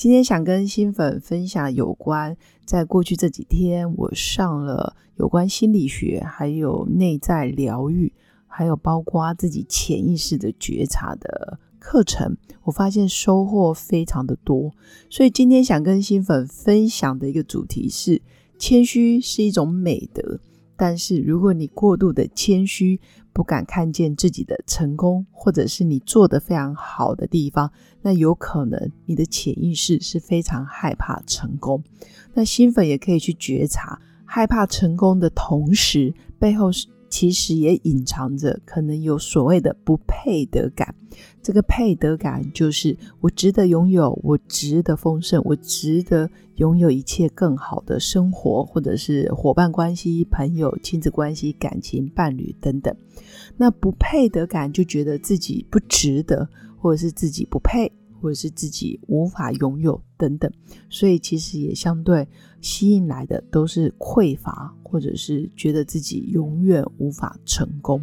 [0.00, 8.10] 今天想跟新粉分享有关，在过去这几天，我上了有关心理学、还有内在疗愈，
[8.46, 14.72] 还有包括自己潜意识的觉察的课程，我发现收获非常的多。
[15.10, 18.22] 所以今天想跟新粉分享的一个主题是：
[18.58, 20.40] 谦虚是一种美德，
[20.80, 22.98] 但是如果你过度的谦虚，
[23.34, 27.70] 不敢看见自己的成功，或者是你做的非常好的地方，
[28.00, 31.84] 那有可能你的潜意识是非常害怕成功。
[32.32, 36.86] 那新粉也可以去觉察，害怕成功的同时，背后是。
[37.10, 40.94] 其实也隐藏着可能有所谓的不配得感。
[41.42, 52.94] 这个配得感就是我值得拥有，我值得丰盛，我值得拥有一切更好的生活，或者是伙伴关系、朋友、亲子关系、感情、伴侣等等。
[53.56, 57.90] 那不配得感就觉得自己不值得，或者是自己不配。
[58.20, 60.50] 或者是自己无法拥有等等，
[60.88, 62.26] 所以其实也相对
[62.60, 68.02] 吸引来的都是匮乏，或者是觉得自己永远无法成功。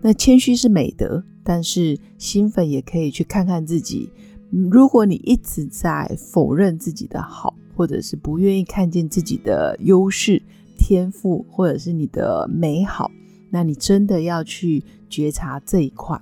[0.00, 4.08] 那谦虚是美德，但是新粉也可以去看看自己。
[4.50, 10.42] 如果你一直在否认自己的好，或者是不愿意看见自己的优势、
[10.76, 13.10] 天赋，或者是你的美好，
[13.50, 16.20] 那你真的要去觉察这一块。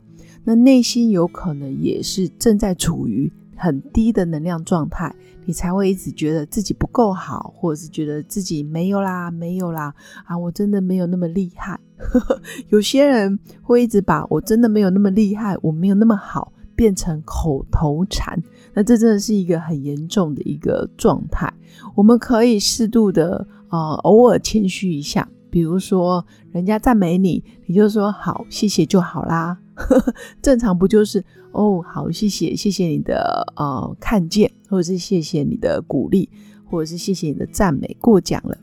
[0.49, 11.79] 那内心有可能也是正在处于很低的能量状态，你才会一直觉得自己不够好，或者是觉得自己没有啦，没有啦，啊，我真的没有那么厉害。
[12.71, 18.43] 有些人会一直把我真的没有那么厉害，我没有那么好，变成口头禅。
[18.73, 21.53] 那这真的是一个很严重的一个状态。
[21.95, 29.59] 我们可以适度的啊，偶尔谦虚一下，比如说人家赞美你，你就说好，谢谢就好啦。
[30.43, 31.83] 正常不就是哦？
[31.83, 36.29] 好，谢谢，谢谢你的呃看见，或者是谢谢你的鼓励，
[36.65, 38.57] 或者是谢谢你的赞美，过奖了。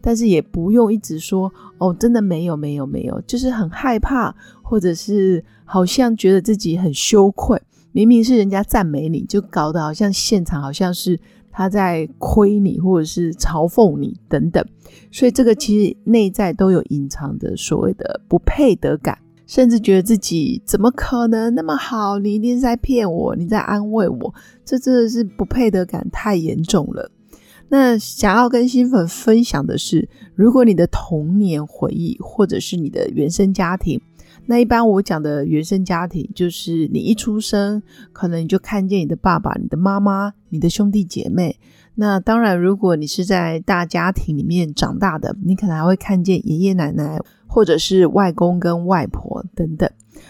[0.00, 7.60] 但是也不用一直说哦，真的没有，没有，没有，就是很害怕，或者是好像觉得自己很羞愧。
[7.92, 11.20] 明明是人家赞美你，就搞得好像现场好像是
[11.52, 14.64] 他在亏你，或者是嘲讽你等等。
[15.12, 19.18] 所以这个其实内在都有隐藏的所谓的不配得感。
[19.46, 22.18] 甚至觉得自己怎么可能那么好？
[22.18, 27.10] 你一定是在骗我，你在安慰我，这真的是不配得感太严重了。
[27.68, 33.98] 那想要跟新粉分享的是，如果你的童年回忆或者是你的原生家庭，
[34.46, 37.82] 那一般我讲的原生家庭，就是你一出生，
[38.12, 41.58] 可能你就看见你的爸爸、你的妈妈、你的兄弟姐妹。
[41.94, 49.88] 那当然，如果你是在大家庭里面长大的，你可能还会看见爷爷奶奶，或者是外公跟外婆等等。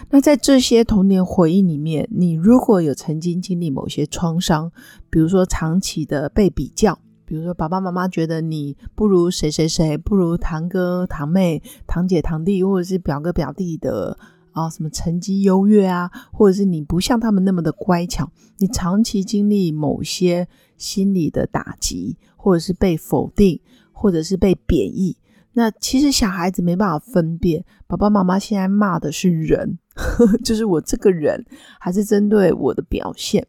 [0.09, 4.71] 那在这些童年回忆里面，你如果有曾经经历某些创伤，
[5.09, 6.99] 比如说长期的被比较，
[7.33, 14.15] 比如说爸爸妈妈觉得你不如谁谁谁，不如堂哥堂妹、堂姐堂弟，或者是表哥表弟的。
[14.51, 23.59] 啊，什么成绩优越啊，或者是你不像他们那么的乖巧，你长期经历某些心理的打击，或者是被否定，
[23.91, 25.17] 或者是被贬义，
[25.53, 29.79] 那其实小孩子没办法分辨，爸爸妈妈现在骂的是人，
[30.45, 31.43] 就是我这个人，
[31.79, 33.47] 还是针对我的表现。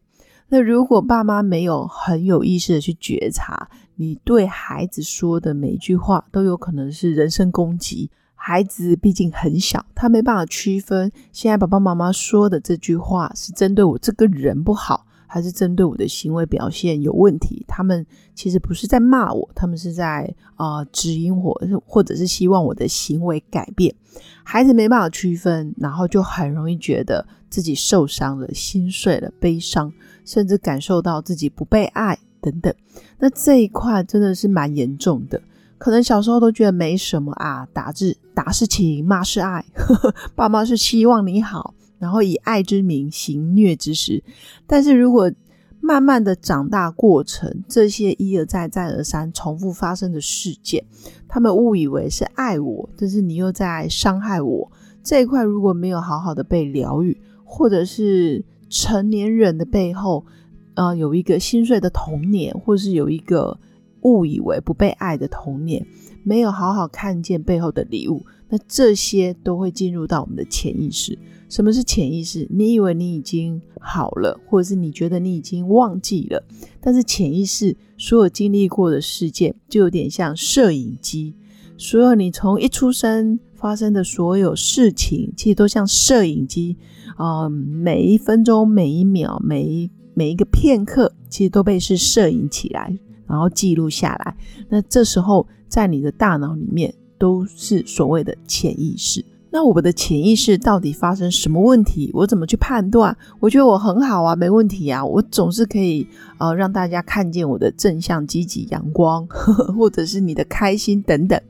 [0.49, 8.09] 那如果爸妈没有很有意识的去觉察，你对孩子说的每一句话，都有可能是人身攻击。
[8.35, 17.65] 孩子毕竟很小，他没办法区分现在爸爸妈妈说的这句话是针对我这个人不好，还是针对我的行为表现有问题。
[17.67, 18.05] 他们
[18.35, 23.95] 其实不是在骂我，他们是在啊指引我，或者是希望我的行为改变。
[24.43, 29.89] 孩子没办法区分，然后就很容易觉得自己受伤了、心碎了、悲伤，
[30.25, 32.75] 甚至感受到自己不被爱等等。
[33.17, 35.41] 那这一块真的是蛮严重的。
[35.77, 39.63] 可能小时候都觉得没什么啊，打字打是情，骂是爱，
[40.35, 44.21] 爸妈是希望你好，然后以爱之名行虐之实。
[44.67, 45.31] 但是如果
[45.79, 50.83] 慢慢的长大过程，这些一而再再而三重复发生的事件，
[51.25, 54.69] 他们误以为是爱我，但是你又在伤害我
[55.01, 57.15] 这一块，如果没有好好的被疗愈，
[57.45, 60.25] 或者是成年人的背后，
[60.73, 63.57] 呃，有一个心碎的童年，或是有一个。
[64.05, 65.83] 误以为不被爱的童年，
[66.23, 71.17] 没有好好看见背后的礼物，那这些都会进入到我们的潜意识。
[71.49, 72.47] 什么是潜意识？
[72.51, 76.43] 你以为你已经好了，或者是你觉得你已经忘记了，
[76.79, 81.33] 但是潜意识所有经历过的事件，就有点像摄影机，
[81.75, 86.77] 所有你从一出生发生的所有事情，其实都像摄影机
[87.17, 92.97] 啊，每一分钟、每一秒、每一每一个片刻，其实都被是摄影起来，
[93.27, 94.35] 然后记录下来。
[94.69, 99.23] 那这时候，在你的大脑里面，都是所谓的潜意识。
[99.51, 102.11] 那我们的潜意识到底发生什么问题？
[102.13, 103.15] 我怎么去判断？
[103.39, 106.05] 我觉得我很好啊，没问题啊，我总是可以
[106.39, 109.25] 呃让大家看见我的正向、积极、阳光，
[109.77, 111.41] 或者是你的开心等等。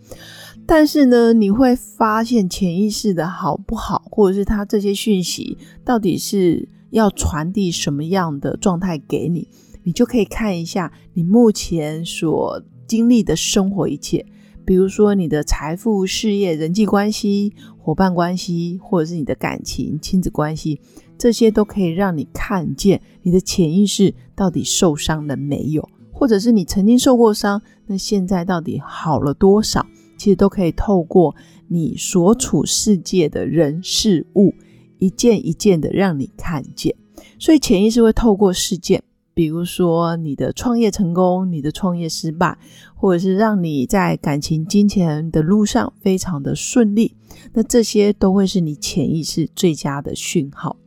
[0.68, 9.48] 但是呢，你会发现潜意识的好不好，或者是他这些讯息到底是要传递什么样的状态给你，
[9.84, 14.26] 你就可以看一下你目前所经历的生活一切。
[14.66, 20.82] 比如说你的财富、事业、人际关系、伙伴关系，或者是你的感情、亲子关系，
[21.20, 29.86] 这些都可以让你看见你的潜意识到底受伤了没有，或者是你曾经受过伤，那现在到底好了多少？
[30.18, 31.36] 其实都可以透过
[31.68, 34.54] 你所处世界的人事物，
[35.00, 36.96] 一件一件的让你看见。
[37.40, 39.04] 所以潜意识会透过事件。
[39.34, 42.58] 比如说你的创业成功，你的创业失败，
[42.96, 47.14] 或者是让你在感情、金钱的路上非常的顺利，
[47.52, 50.78] 那这些都会是你潜意识最佳的讯号。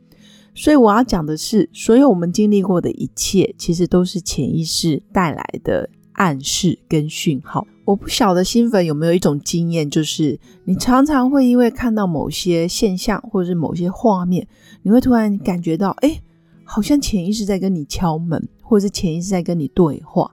[0.55, 7.67] 所以我要讲的是，所有我们经历过的一切，其实都是潜意识带来的暗示跟讯号。
[7.89, 14.47] 我不晓得新粉有没有一种经验，就是你常常会因为看到某些现象或者是某些画面，
[14.83, 16.21] 你会突然感觉到，哎。
[16.71, 20.29] 好像潜意识在跟你敲门，或者是潜意识在跟你对话。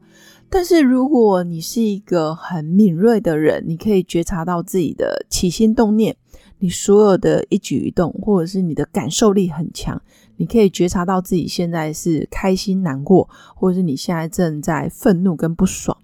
[0.51, 6.15] 但是如果你是一个很敏锐的人，你可以觉察到自己的起心动念，
[6.59, 9.99] 你所有的一举一动，或者是你的感受力很强，
[10.37, 15.97] 你可以觉察到自己现在是开心、难过，或者是你现在正在愤怒跟不爽。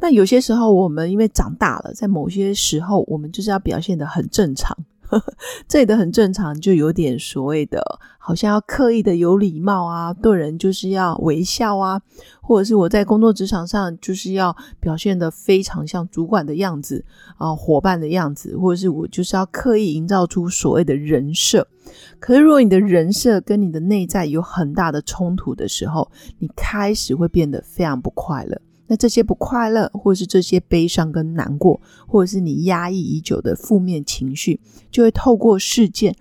[0.00, 4.76] 那有些时候，我们因为长大了，在某些时候，我们就是要表现的很正常。
[5.68, 7.80] 这里的很正常，就有点所谓的，
[8.18, 12.00] 好像要刻意的有礼貌啊，对人就是要微笑啊，
[12.40, 17.04] 或者是我在工作职场上就是要表现的非常像主管的样子
[17.36, 21.68] 啊，伙伴的样子，或者是我就是要刻意营造出所谓的人设。
[22.18, 28.60] 可是如果你的人设跟你的内在有很大的冲突的时候，你开始会变得非常不快乐。
[28.86, 34.60] 那这些不快乐，或是这些悲伤跟难过，或者是你压抑已久的负面情绪，
[34.90, 36.14] 就会透过事件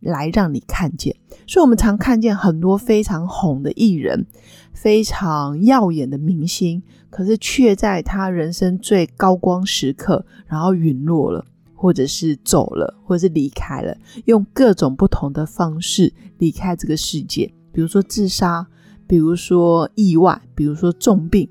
[0.00, 1.14] 来让你看见。
[1.46, 4.26] 所以，我们常看见很多非常红的艺人，
[4.72, 17.52] 非常耀眼的明星，可是却在他人生最高光时刻，然后陨落了，或者是走了，或者是离开了，用各种不同的方式离开这个世界。
[17.72, 18.66] 比如说自杀，
[19.06, 21.46] 比如说意外，比如说重病。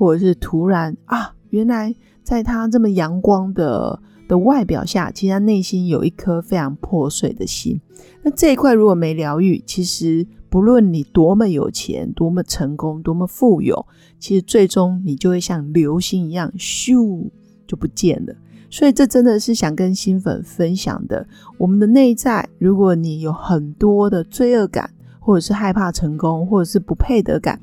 [0.00, 7.78] 或者是突然啊，原来在他这么阳光的的外表下，其实他内心有一颗非常破碎的心。
[8.22, 13.86] 那这一块如果没疗愈，其实不论你多么有钱、多么成功、多么富有，
[14.18, 17.28] 其实最终你就会像流星一样咻
[17.66, 18.34] 就不见了。
[18.70, 21.26] 所以这真的是想跟新粉分享的。
[21.58, 24.88] 我们的内在，如果你有很多的罪恶感，
[25.18, 27.60] 或者是害怕成功，或者是不配得感。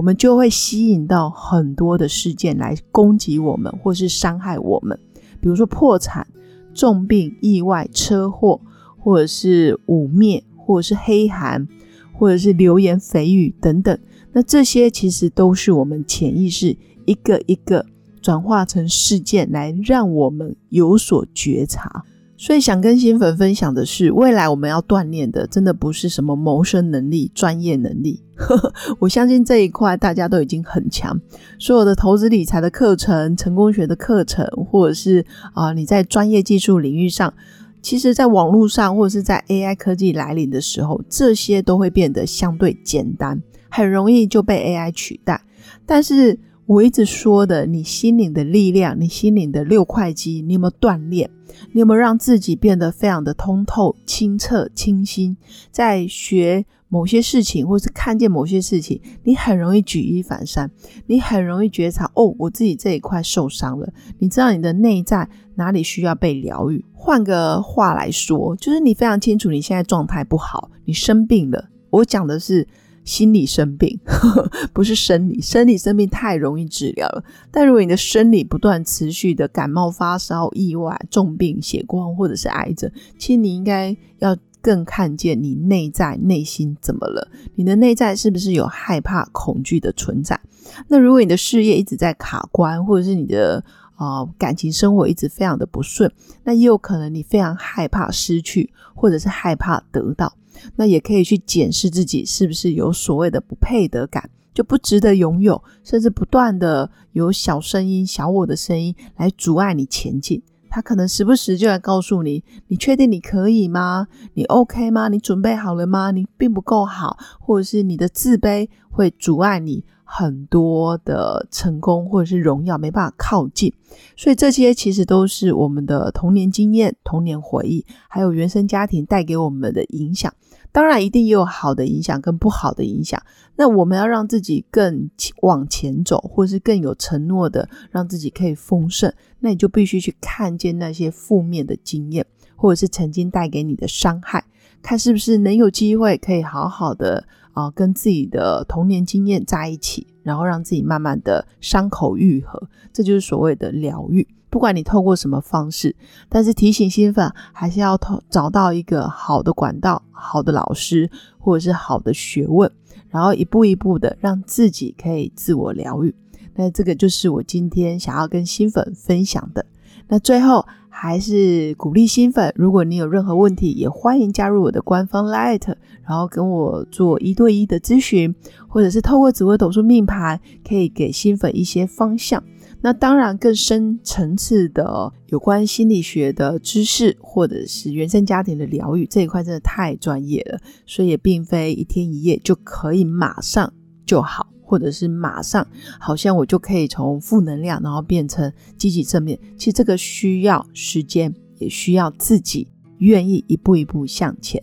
[0.00, 4.98] 我们就会吸引到很多的事件来攻击我们，或是伤害我们。
[5.42, 6.26] 比如说破产、
[6.72, 8.58] 重病、意外、车祸，
[8.98, 11.68] 或者是污蔑，或者是黑寒，
[12.14, 13.98] 或者是流言蜚语等等。
[14.32, 17.84] 那这些其实都是我们潜意识一个一个
[18.22, 22.06] 转化成事件，来让我们有所觉察。
[22.40, 28.22] 所以想跟新粉分享的是，未来我们要锻炼的，真的不是什么谋生能力、专业能力。
[28.98, 31.20] 我相信这一块大家都已经很强。
[31.58, 37.34] 所有的投资理财的课程、成功学的课程，或者是啊你在专业技术领域上，
[37.82, 45.42] 其实在网络上或者是在 AI 科技来临的时候，这些都会变得相对简单，很容易就被 AI 取代。
[45.84, 46.38] 但是
[46.70, 51.28] 我一直说的，你心灵的力量，你心灵的六块肌，你有没有锻炼？
[51.72, 55.36] 你有没有让自己变得非常的通透、清澈、清新？
[55.72, 60.70] 在学某些事情，或是看见某些事情，你很容易举一反三，
[61.08, 63.92] 你很容易觉察哦，我自己这一块受伤了。
[64.20, 66.84] 你知道你的内在哪里需要被疗愈？
[66.94, 71.68] 换个话来说，就是你非常清楚你现在状态不好，你生病了。
[71.90, 72.64] 我讲的是
[73.04, 73.98] 心理生病，
[74.72, 75.40] 不是生理。
[75.40, 90.38] 生理生病太容易治疗了，但如果你的生理不断持续的感冒、发烧、意外、重病、血光或者是癌症，其实你应该要更看见你内在内心怎么了，你的内在是不是有害怕、恐惧的存在？
[90.86, 93.64] 那如果你的事业一直在卡关，或者是你的
[94.00, 96.10] 啊感情生活一直非常的不顺，
[96.44, 100.34] 那也有可能你非常害怕失去，或者是害怕得到。
[100.76, 110.42] 那也可以去检视自己是不是有所谓的不配得感，就不值得拥有，甚至不断的有小声音、小我的声音来阻碍你前进。
[110.70, 114.06] 他可能时不时就来告诉你：“你确定你可以吗？
[114.34, 115.08] 你 OK 吗？
[115.08, 116.10] 你准备好了吗？
[116.10, 123.72] 你并不够好，或者是你的自卑会阻碍你。”很多的成功或者是荣耀没办法靠近，
[124.16, 130.34] 所以这些其实都是我们的童年经验、童年回忆，还有原生家庭带给我们的影响。
[130.72, 133.22] 当然，一定也有好的影响跟不好的影响。
[133.54, 135.08] 那我们要让自己更
[135.42, 142.26] 往前走，或者是更有承诺的，让自己可以丰盛，那你就必须去看见那些负面的经验，
[142.56, 144.44] 或者是曾经带给你的伤害，
[144.82, 147.24] 看是不是能有机会可以好好的。
[147.52, 154.26] 啊，跟自己的童年经验在一起，然后让自己慢慢的伤口愈合，这就是所谓的疗愈。
[154.48, 155.94] 不管你透过什么方式，
[156.28, 162.70] 但是提醒新粉还是要透找到一个好的管道、好的老师或者是好的学问，
[163.08, 166.14] 然后一步一步的让自己可以自我疗愈。
[166.54, 169.66] 那这个就是我今天想要跟新粉分享的。
[170.08, 170.66] 那最后。
[170.92, 175.74] 还是鼓励新粉，如果你有任何问题，也欢迎加入我的官方 Light，
[176.06, 178.34] 然后跟我做一对一的咨询，
[178.68, 182.42] 或者是透过紫微斗数命盘，可以给新粉一些方向。
[182.82, 193.72] 那当然，更深层次的有关心理学的知识，或者是原生家庭的疗愈这一块，真的太专业了，所以也并非一天一夜就可以马上
[194.06, 194.46] 就好。
[194.62, 195.66] 或者是马上，
[195.98, 199.36] 好像我就可以从负能量，然后变成积极正面。
[199.58, 204.62] 其实这个需要时间，也需要自己愿意一步一步向前。